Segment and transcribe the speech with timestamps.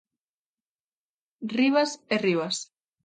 [1.57, 2.57] Rivas é Rivas.